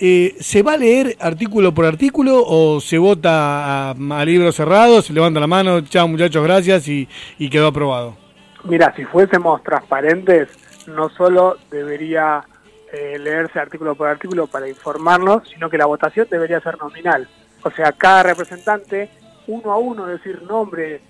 eh, 0.00 0.34
¿se 0.40 0.62
va 0.62 0.72
a 0.72 0.76
leer 0.78 1.18
artículo 1.20 1.74
por 1.74 1.84
artículo 1.84 2.42
o 2.42 2.80
se 2.80 2.96
vota 2.96 3.90
a, 3.90 3.90
a 3.90 4.24
libro 4.24 4.50
cerrado, 4.50 5.02
se 5.02 5.12
levanta 5.12 5.38
la 5.38 5.46
mano, 5.46 5.82
chao 5.82 6.08
muchachos, 6.08 6.42
gracias 6.42 6.88
y, 6.88 7.06
y 7.38 7.50
quedó 7.50 7.66
aprobado? 7.66 8.16
Mira, 8.64 8.94
si 8.96 9.04
fuésemos 9.04 9.62
transparentes, 9.62 10.48
no 10.86 11.10
solo 11.10 11.58
debería 11.70 12.42
eh, 12.90 13.18
leerse 13.18 13.60
artículo 13.60 13.96
por 13.96 14.08
artículo 14.08 14.46
para 14.46 14.66
informarnos, 14.66 15.46
sino 15.52 15.68
que 15.68 15.76
la 15.76 15.84
votación 15.84 16.26
debería 16.30 16.58
ser 16.60 16.78
nominal. 16.78 17.28
O 17.64 17.70
sea, 17.70 17.92
cada 17.92 18.22
representante, 18.22 19.10
uno 19.46 19.72
a 19.72 19.76
uno, 19.76 20.06
decir 20.06 20.42
nombre, 20.44 21.02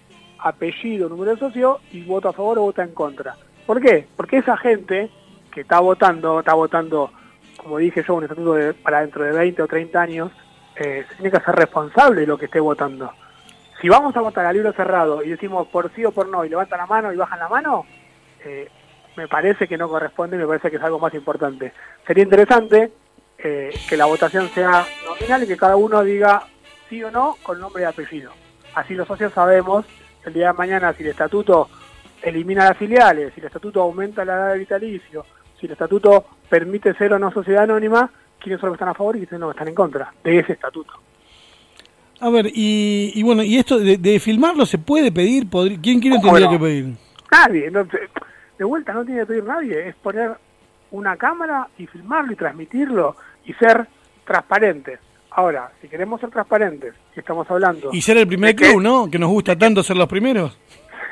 apellido, 0.43 1.09
número 1.09 1.33
de 1.33 1.39
socio, 1.39 1.81
y 1.93 2.03
voto 2.03 2.29
a 2.29 2.33
favor 2.33 2.59
o 2.59 2.63
vota 2.63 2.83
en 2.83 2.93
contra. 2.93 3.37
¿Por 3.67 3.81
qué? 3.81 4.07
Porque 4.17 4.39
esa 4.39 4.57
gente 4.57 5.11
que 5.53 5.63
está 5.63 5.81
votando, 5.81 6.41
está 6.41 6.55
votando, 6.55 7.13
como 7.57 7.79
dije 7.79 8.03
yo, 8.07 8.15
un 8.15 8.25
estatuto 8.25 8.55
de, 8.55 8.75
para 8.75 9.03
dentro 9.03 9.25
de 9.25 9.33
20 9.33 9.63
o 9.63 9.67
30 9.67 10.01
años, 10.01 10.33
eh, 10.77 11.05
tiene 11.17 11.31
que 11.31 11.37
hacer 11.37 11.55
responsable 11.55 12.23
de 12.23 12.27
lo 12.27 12.39
que 12.39 12.47
esté 12.47 12.59
votando. 12.59 13.13
Si 13.81 13.89
vamos 13.89 14.17
a 14.17 14.21
votar 14.21 14.47
a 14.47 14.53
libro 14.53 14.73
cerrado 14.73 15.23
y 15.23 15.31
decimos 15.31 15.69
por 15.69 15.93
sí 15.95 16.05
o 16.05 16.13
por 16.13 16.29
no, 16.29 16.45
y 16.45 16.49
levantan 16.49 16.79
la 16.79 16.87
mano 16.87 17.13
y 17.13 17.17
bajan 17.17 17.39
la 17.39 17.49
mano, 17.49 17.85
eh, 18.45 18.69
me 19.17 19.29
parece 19.29 19.69
que 19.69 19.77
no 19.77 19.89
corresponde, 19.89 20.37
me 20.37 20.47
parece 20.47 20.71
que 20.71 20.77
es 20.77 20.83
algo 20.83 20.99
más 20.99 21.13
importante. 21.15 21.73
Sería 22.07 22.25
interesante 22.25 22.93
eh, 23.39 23.71
que 23.89 23.97
la 23.97 24.07
votación 24.07 24.49
sea 24.49 24.87
nominal 25.05 25.43
y 25.43 25.47
que 25.47 25.57
cada 25.57 25.77
uno 25.77 26.03
diga 26.03 26.45
sí 26.89 27.03
o 27.05 27.11
no 27.11 27.37
con 27.43 27.61
nombre 27.61 27.83
y 27.83 27.87
apellido. 27.87 28.33
Así 28.75 28.95
los 28.95 29.07
socios 29.07 29.33
sabemos 29.33 29.85
el 30.25 30.33
día 30.33 30.49
de 30.49 30.53
mañana 30.55 30.93
si 30.93 31.03
el 31.03 31.11
estatuto 31.11 31.69
elimina 32.23 32.69
las 32.69 32.79
filiales, 32.79 33.33
si 33.35 33.41
el 33.41 33.47
estatuto 33.47 33.83
aumenta 33.83 34.25
la 34.25 34.35
edad 34.35 34.53
de 34.53 34.59
vitalicio, 34.59 35.27
si 35.59 35.67
el 35.67 35.73
estatuto 35.73 36.25
permite 36.49 36.95
ser 36.95 37.13
o 37.13 37.19
no 37.19 37.33
sociedad 37.33 37.65
anónima, 37.65 38.11
quiénes 38.39 38.61
son 38.61 38.71
los 38.71 38.77
que 38.77 38.85
están 38.85 38.89
a 38.91 38.95
favor 38.95 39.17
y 39.17 39.21
quiénes 39.21 39.31
son 39.31 39.41
los 39.41 39.51
que 39.51 39.59
están 39.59 39.69
en 39.69 39.75
contra 39.75 40.13
de 40.23 40.39
ese 40.39 40.53
estatuto. 40.53 40.93
A 42.21 42.31
ver, 42.31 42.47
y, 42.55 43.11
y 43.15 43.23
bueno, 43.25 43.43
¿y 43.43 43.57
esto 43.57 43.79
de, 43.79 43.99
de, 43.99 44.21
filmarlo 44.21 44.65
se 44.65 44.79
puede 44.79 45.11
pedir? 45.11 45.49
¿Quién 45.83 45.99
quiere 45.99 46.21
tendría 46.21 46.47
no? 46.47 46.53
que 46.53 46.59
pedir? 46.59 46.95
Nadie, 47.33 47.71
no, 47.71 47.85
de 47.85 48.65
vuelta 48.65 48.93
no 48.93 49.05
tiene 49.05 49.23
que 49.23 49.27
pedir 49.27 49.45
nadie, 49.45 49.89
es 49.89 49.97
poner 49.97 50.37
una 50.93 51.17
cámara 51.17 51.69
y 51.79 51.87
filmarlo 51.87 52.33
y 52.33 52.37
transmitirlo 52.37 53.17
y 53.45 53.53
ser 53.55 53.89
transparentes. 54.25 55.01
Ahora, 55.35 55.73
si 55.81 55.89
queremos 55.89 56.21
ser 56.21 56.31
transparentes, 56.31 56.95
y 57.17 57.21
estamos 57.21 57.51
hablando... 57.51 57.91
Y 57.93 58.03
ser 58.03 58.19
el 58.19 58.27
primer 58.27 58.55
club, 58.55 58.77
que, 58.77 58.83
¿no? 58.83 59.11
Que 59.11 59.19
nos 59.19 59.31
gusta 59.31 59.57
tanto 59.57 59.83
ser 59.83 59.97
los 59.97 60.09
primeros. 60.09 60.59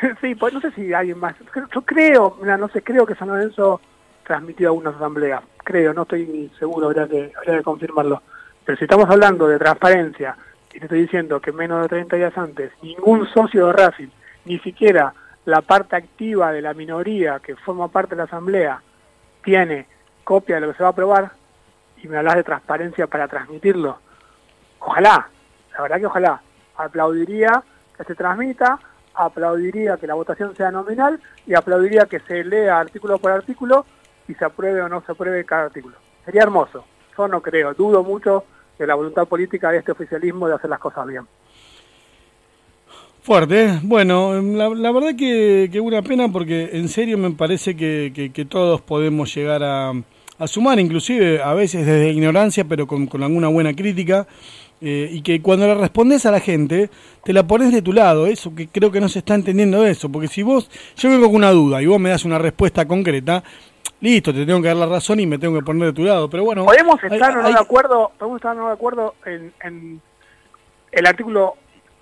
sí, 0.20 0.34
pues 0.34 0.52
no 0.52 0.60
sé 0.60 0.70
si 0.72 0.92
alguien 0.92 1.18
más... 1.18 1.34
Yo 1.74 1.82
creo, 1.82 2.36
mira, 2.40 2.58
no 2.58 2.68
sé, 2.68 2.82
creo 2.82 3.06
que 3.06 3.14
San 3.14 3.28
Lorenzo 3.28 3.80
transmitió 4.24 4.68
algunas 4.68 4.94
asambleas. 4.94 5.42
Creo, 5.64 5.94
no 5.94 6.02
estoy 6.02 6.26
ni 6.26 6.48
seguro, 6.58 6.88
habría 6.88 7.08
que, 7.08 7.32
habría 7.36 7.58
que 7.58 7.64
confirmarlo. 7.64 8.22
Pero 8.64 8.76
si 8.76 8.84
estamos 8.84 9.08
hablando 9.08 9.48
de 9.48 9.58
transparencia, 9.58 10.36
y 10.72 10.78
te 10.78 10.84
estoy 10.84 11.02
diciendo 11.02 11.40
que 11.40 11.52
menos 11.52 11.82
de 11.82 11.88
30 11.88 12.16
días 12.16 12.36
antes, 12.36 12.72
ningún 12.82 13.26
socio 13.28 13.66
de 13.66 13.72
Racing, 13.72 14.08
ni 14.44 14.58
siquiera 14.60 15.14
la 15.46 15.62
parte 15.62 15.96
activa 15.96 16.52
de 16.52 16.60
la 16.60 16.74
minoría 16.74 17.40
que 17.40 17.56
forma 17.56 17.88
parte 17.88 18.14
de 18.14 18.18
la 18.18 18.24
asamblea, 18.24 18.82
tiene 19.42 19.86
copia 20.24 20.56
de 20.56 20.60
lo 20.60 20.68
que 20.68 20.76
se 20.76 20.82
va 20.82 20.90
a 20.90 20.92
aprobar, 20.92 21.32
y 22.02 22.08
me 22.08 22.18
hablas 22.18 22.36
de 22.36 22.44
transparencia 22.44 23.06
para 23.06 23.26
transmitirlo, 23.26 23.98
ojalá, 24.80 25.28
la 25.72 25.82
verdad 25.82 25.98
que 25.98 26.06
ojalá, 26.06 26.42
aplaudiría 26.76 27.62
que 27.96 28.04
se 28.04 28.14
transmita, 28.14 28.78
aplaudiría 29.14 29.96
que 29.96 30.06
la 30.06 30.14
votación 30.14 30.56
sea 30.56 30.70
nominal 30.70 31.20
y 31.46 31.54
aplaudiría 31.54 32.06
que 32.06 32.20
se 32.20 32.44
lea 32.44 32.80
artículo 32.80 33.18
por 33.18 33.32
artículo 33.32 33.84
y 34.28 34.34
se 34.34 34.44
apruebe 34.44 34.82
o 34.82 34.88
no 34.88 35.02
se 35.02 35.12
apruebe 35.12 35.44
cada 35.44 35.66
artículo. 35.66 35.96
Sería 36.24 36.42
hermoso. 36.42 36.84
Yo 37.16 37.28
no 37.28 37.40
creo, 37.42 37.74
dudo 37.74 38.02
mucho 38.02 38.44
de 38.78 38.86
la 38.86 38.94
voluntad 38.94 39.26
política 39.26 39.70
de 39.70 39.78
este 39.78 39.92
oficialismo 39.92 40.48
de 40.48 40.54
hacer 40.54 40.70
las 40.70 40.78
cosas 40.78 41.06
bien. 41.06 41.26
Fuerte, 43.22 43.64
¿eh? 43.64 43.80
bueno, 43.82 44.40
la, 44.40 44.92
verdad 44.92 45.14
que, 45.14 45.68
que, 45.70 45.78
una 45.78 46.00
pena 46.00 46.32
porque 46.32 46.70
en 46.72 46.88
serio 46.88 47.18
me 47.18 47.30
parece 47.32 47.76
que, 47.76 48.46
todos 48.48 48.80
podemos 48.80 49.34
llegar 49.34 49.62
a, 49.62 49.92
sumar, 50.46 50.80
inclusive 50.80 51.42
a 51.42 51.52
veces 51.52 51.84
desde 51.84 52.10
ignorancia, 52.10 52.64
pero 52.64 52.86
con 52.86 53.22
alguna 53.22 53.48
buena 53.48 53.74
crítica, 53.74 54.26
eh, 54.80 55.08
y 55.12 55.22
que 55.22 55.42
cuando 55.42 55.66
le 55.66 55.74
respondes 55.74 56.24
a 56.26 56.30
la 56.30 56.40
gente, 56.40 56.90
te 57.22 57.32
la 57.32 57.46
pones 57.46 57.72
de 57.72 57.82
tu 57.82 57.92
lado, 57.92 58.26
eso 58.26 58.54
que 58.54 58.68
creo 58.68 58.90
que 58.90 59.00
no 59.00 59.08
se 59.08 59.18
está 59.18 59.34
entendiendo 59.34 59.84
eso, 59.84 60.10
porque 60.10 60.28
si 60.28 60.42
vos, 60.42 60.70
yo 60.96 61.10
vengo 61.10 61.26
con 61.26 61.36
una 61.36 61.50
duda 61.50 61.82
y 61.82 61.86
vos 61.86 62.00
me 62.00 62.10
das 62.10 62.24
una 62.24 62.38
respuesta 62.38 62.86
concreta, 62.86 63.42
listo, 64.00 64.32
te 64.32 64.46
tengo 64.46 64.62
que 64.62 64.68
dar 64.68 64.76
la 64.76 64.86
razón 64.86 65.20
y 65.20 65.26
me 65.26 65.38
tengo 65.38 65.58
que 65.58 65.64
poner 65.64 65.88
de 65.88 65.92
tu 65.92 66.04
lado, 66.04 66.30
pero 66.30 66.44
bueno... 66.44 66.64
Podemos 66.64 67.02
estar 67.02 67.30
hay, 67.30 67.34
no 67.34 67.46
hay... 67.46 67.52
de 67.52 67.60
acuerdo, 67.60 68.12
podemos 68.18 68.38
estar 68.38 68.56
no 68.56 68.68
de 68.68 68.72
acuerdo 68.72 69.14
en, 69.26 69.52
en 69.62 70.00
el 70.92 71.06
artículo 71.06 71.56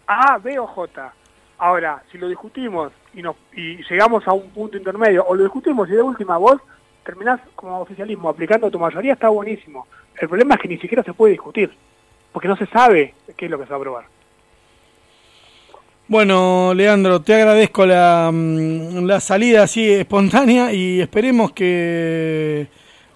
A, 0.06 0.38
B 0.38 0.58
o 0.58 0.66
J. 0.66 1.12
Ahora, 1.58 2.02
si 2.12 2.18
lo 2.18 2.28
discutimos 2.28 2.92
y, 3.14 3.22
nos, 3.22 3.34
y 3.52 3.82
llegamos 3.90 4.26
a 4.28 4.32
un 4.32 4.50
punto 4.50 4.76
intermedio, 4.76 5.24
o 5.26 5.34
lo 5.34 5.42
discutimos 5.42 5.88
y 5.88 5.92
de 5.92 6.02
última 6.02 6.36
vos 6.36 6.60
terminás 7.04 7.40
como 7.56 7.80
oficialismo 7.80 8.28
aplicando 8.28 8.70
tu 8.70 8.78
mayoría, 8.78 9.14
está 9.14 9.28
buenísimo. 9.28 9.86
El 10.20 10.28
problema 10.28 10.54
es 10.54 10.60
que 10.60 10.68
ni 10.68 10.78
siquiera 10.78 11.02
se 11.02 11.14
puede 11.14 11.32
discutir, 11.32 11.70
porque 12.32 12.48
no 12.48 12.56
se 12.56 12.66
sabe 12.66 13.14
qué 13.36 13.46
es 13.46 13.50
lo 13.50 13.58
que 13.58 13.64
se 13.64 13.70
va 13.70 13.76
a 13.76 13.78
aprobar. 13.78 14.04
Bueno, 16.08 16.72
Leandro, 16.74 17.20
te 17.20 17.34
agradezco 17.34 17.84
la, 17.84 18.32
la 18.32 19.20
salida 19.20 19.64
así 19.64 19.86
espontánea 19.90 20.72
y 20.72 21.00
esperemos 21.00 21.52
que... 21.52 22.66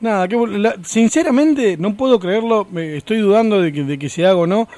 Nada, 0.00 0.26
que 0.26 0.36
la, 0.36 0.76
sinceramente 0.82 1.76
no 1.78 1.94
puedo 1.96 2.18
creerlo, 2.18 2.66
estoy 2.76 3.18
dudando 3.18 3.62
de 3.62 3.72
que, 3.72 3.84
de 3.84 3.98
que 3.98 4.08
se 4.08 4.26
haga 4.26 4.36
o 4.36 4.46
no, 4.48 4.68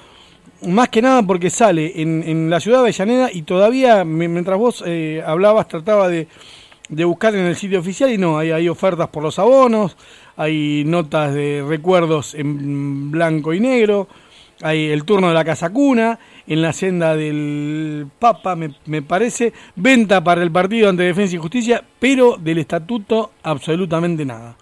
más 0.66 0.90
que 0.90 1.02
nada 1.02 1.22
porque 1.22 1.50
sale 1.50 2.00
en, 2.00 2.22
en 2.22 2.50
la 2.50 2.60
ciudad 2.60 2.78
de 2.78 2.82
Avellaneda 2.84 3.30
y 3.32 3.42
todavía, 3.42 4.04
mientras 4.04 4.58
vos 4.58 4.84
eh, 4.86 5.22
hablabas, 5.26 5.68
trataba 5.68 6.08
de, 6.08 6.28
de, 6.88 7.04
buscar 7.04 7.34
en 7.34 7.46
el 7.46 7.56
sitio 7.56 7.80
oficial 7.80 8.12
y 8.12 8.18
no, 8.18 8.38
hay, 8.38 8.50
hay, 8.50 8.68
ofertas 8.68 9.08
por 9.08 9.22
los 9.22 9.38
abonos, 9.38 9.96
hay 10.36 10.84
notas 10.84 11.34
de 11.34 11.64
recuerdos 11.66 12.34
en 12.34 13.10
blanco 13.10 13.54
y 13.54 13.60
negro, 13.60 14.08
hay 14.62 14.90
el 14.90 15.04
turno 15.04 15.28
de 15.28 15.34
la 15.34 15.44
casa 15.44 15.70
cuna, 15.70 16.18
en 16.46 16.62
la 16.62 16.72
senda 16.72 17.16
del 17.16 18.06
Papa, 18.18 18.56
me, 18.56 18.74
me 18.86 19.02
parece, 19.02 19.52
venta 19.76 20.22
para 20.22 20.42
el 20.42 20.50
partido 20.50 20.88
ante 20.88 21.02
Defensa 21.02 21.36
y 21.36 21.38
Justicia, 21.38 21.82
pero 21.98 22.36
del 22.36 22.58
estatuto 22.58 23.32
absolutamente 23.42 24.24
nada. 24.24 24.56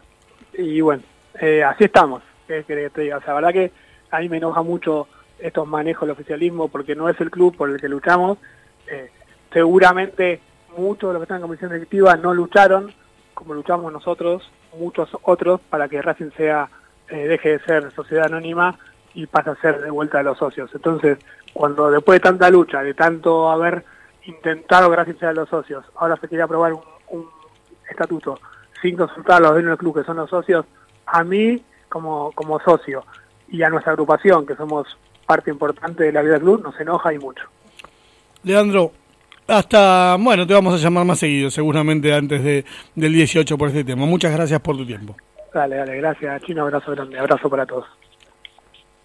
Y 0.56 0.80
bueno, 0.80 1.02
eh, 1.40 1.62
así 1.62 1.84
estamos, 1.84 2.22
¿qué 2.46 2.64
querés 2.64 2.90
que 2.90 2.94
te 2.94 3.00
diga? 3.02 3.18
O 3.18 3.20
sea, 3.20 3.34
la 3.34 3.40
verdad 3.40 3.52
que 3.52 3.72
a 4.10 4.20
mí 4.20 4.28
me 4.28 4.36
enoja 4.36 4.62
mucho 4.62 5.08
estos 5.38 5.66
manejos 5.66 6.06
del 6.06 6.12
oficialismo 6.12 6.68
porque 6.68 6.94
no 6.94 7.08
es 7.08 7.20
el 7.20 7.30
club 7.30 7.56
por 7.56 7.70
el 7.70 7.80
que 7.80 7.88
luchamos. 7.88 8.38
Eh, 8.86 9.10
seguramente 9.52 10.40
muchos 10.76 11.10
de 11.10 11.14
los 11.14 11.20
que 11.20 11.24
están 11.24 11.36
en 11.38 11.42
comisión 11.42 11.72
directiva 11.72 12.16
no 12.16 12.32
lucharon 12.32 12.92
como 13.34 13.54
luchamos 13.54 13.92
nosotros, 13.92 14.48
muchos 14.78 15.08
otros, 15.22 15.60
para 15.68 15.88
que 15.88 16.00
Racing 16.00 16.30
sea 16.36 16.68
eh, 17.08 17.26
deje 17.28 17.58
de 17.58 17.64
ser 17.64 17.90
sociedad 17.92 18.26
anónima 18.26 18.78
y 19.14 19.26
pase 19.26 19.50
a 19.50 19.56
ser 19.56 19.80
de 19.80 19.90
vuelta 19.90 20.18
de 20.18 20.24
los 20.24 20.38
socios. 20.38 20.70
Entonces, 20.74 21.18
cuando 21.52 21.90
después 21.90 22.16
de 22.16 22.20
tanta 22.20 22.50
lucha, 22.50 22.82
de 22.82 22.94
tanto 22.94 23.50
haber 23.50 23.84
intentado 24.24 24.94
sea 25.18 25.28
de 25.28 25.34
los 25.34 25.48
socios, 25.48 25.84
ahora 25.96 26.16
se 26.16 26.28
quiere 26.28 26.44
aprobar 26.44 26.72
un, 26.72 26.82
un 27.10 27.28
estatuto 27.88 28.38
sin 28.80 28.96
consultar 28.96 29.36
a 29.36 29.40
los 29.40 29.52
dueños 29.52 29.70
del 29.70 29.78
club 29.78 29.94
que 29.94 30.04
son 30.04 30.16
los 30.16 30.28
socios, 30.28 30.66
a 31.06 31.22
mí 31.24 31.62
como, 31.88 32.32
como 32.32 32.58
socio 32.60 33.04
y 33.48 33.62
a 33.62 33.70
nuestra 33.70 33.92
agrupación, 33.92 34.46
que 34.46 34.56
somos 34.56 34.86
parte 35.26 35.50
importante 35.50 36.04
de 36.04 36.12
la 36.12 36.22
vida 36.22 36.34
del 36.34 36.42
club, 36.42 36.62
nos 36.62 36.78
enoja 36.80 37.12
y 37.14 37.18
mucho. 37.18 37.44
Leandro, 38.42 38.92
hasta, 39.46 40.16
bueno, 40.18 40.46
te 40.46 40.54
vamos 40.54 40.74
a 40.74 40.78
llamar 40.78 41.04
más 41.04 41.18
seguido, 41.18 41.50
seguramente 41.50 42.12
antes 42.12 42.42
de, 42.42 42.64
del 42.94 43.12
18 43.12 43.56
por 43.56 43.68
este 43.68 43.84
tema. 43.84 44.04
Muchas 44.06 44.32
gracias 44.32 44.60
por 44.60 44.76
tu 44.76 44.86
tiempo. 44.86 45.14
Dale, 45.52 45.76
dale, 45.76 45.96
gracias, 45.98 46.42
Chino, 46.42 46.62
abrazo 46.62 46.92
grande, 46.92 47.18
abrazo 47.18 47.48
para 47.48 47.66
todos. 47.66 47.86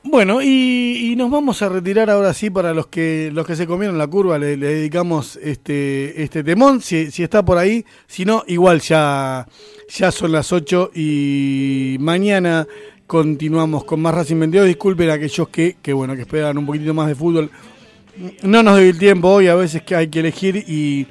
Bueno, 0.03 0.41
y, 0.41 1.15
nos 1.17 1.29
vamos 1.29 1.61
a 1.61 1.69
retirar 1.69 2.09
ahora 2.09 2.33
sí 2.33 2.49
para 2.49 2.73
los 2.73 2.87
que 2.87 3.29
los 3.33 3.45
que 3.45 3.55
se 3.55 3.67
comieron 3.67 3.97
la 3.97 4.07
curva, 4.07 4.37
le, 4.37 4.55
dedicamos 4.55 5.37
este 5.41 6.23
este 6.23 6.43
temón, 6.43 6.81
si, 6.81 7.11
si, 7.11 7.23
está 7.23 7.43
por 7.43 7.57
ahí, 7.57 7.83
si 8.07 8.23
no, 8.23 8.43
igual 8.47 8.79
ya, 8.79 9.47
ya 9.89 10.11
son 10.11 10.31
las 10.31 10.53
8 10.53 10.91
y 10.95 11.97
mañana 11.99 12.67
continuamos 13.07 13.83
con 13.85 14.01
más 14.01 14.13
Racing 14.13 14.39
22. 14.39 14.67
Disculpen 14.67 15.09
a 15.09 15.13
aquellos 15.13 15.49
que, 15.49 15.77
que 15.81 15.93
bueno, 15.93 16.15
que 16.15 16.21
esperan 16.21 16.57
un 16.57 16.65
poquitito 16.65 16.93
más 16.93 17.07
de 17.07 17.15
fútbol. 17.15 17.49
No 18.43 18.63
nos 18.63 18.75
doy 18.75 18.89
el 18.89 18.97
tiempo 18.97 19.29
hoy, 19.29 19.47
a 19.47 19.55
veces 19.55 19.81
que 19.81 19.95
hay 19.95 20.07
que 20.07 20.19
elegir 20.19 20.57
y, 20.67 21.07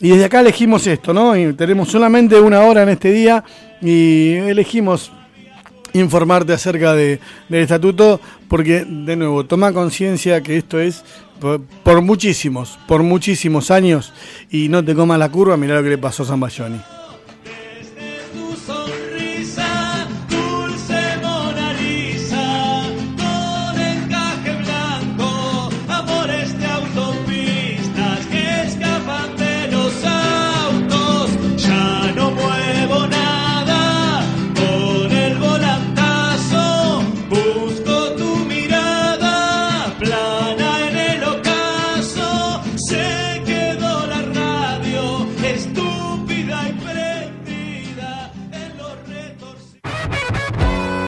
y 0.00 0.08
desde 0.10 0.24
acá 0.26 0.40
elegimos 0.40 0.86
esto, 0.86 1.14
¿no? 1.14 1.36
Y 1.36 1.52
tenemos 1.54 1.88
solamente 1.88 2.40
una 2.40 2.60
hora 2.62 2.82
en 2.82 2.90
este 2.90 3.12
día 3.12 3.44
y 3.80 4.34
elegimos 4.34 5.12
informarte 5.92 6.52
acerca 6.52 6.94
de, 6.94 7.20
del 7.48 7.62
estatuto, 7.62 8.20
porque 8.48 8.84
de 8.84 9.16
nuevo, 9.16 9.44
toma 9.44 9.72
conciencia 9.72 10.42
que 10.42 10.56
esto 10.56 10.80
es 10.80 11.04
por, 11.82 12.02
muchísimos, 12.02 12.78
por 12.86 13.02
muchísimos 13.02 13.70
años 13.70 14.12
y 14.50 14.68
no 14.68 14.84
te 14.84 14.94
comas 14.94 15.18
la 15.18 15.30
curva, 15.30 15.56
mirá 15.56 15.76
lo 15.76 15.82
que 15.82 15.90
le 15.90 15.98
pasó 15.98 16.24
a 16.24 16.26
San 16.26 16.40
Bayoni. 16.40 16.80